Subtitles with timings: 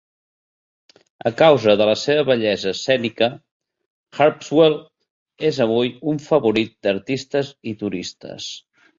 [1.29, 3.27] A causa de la seva bellesa escènica,
[4.23, 4.77] Harpswell
[5.51, 8.49] és avui un favorit d'artistes i turistes.